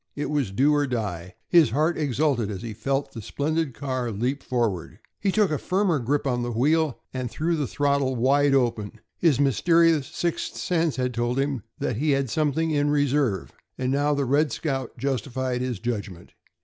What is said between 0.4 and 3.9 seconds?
do or die. His heart exulted as he felt the splendid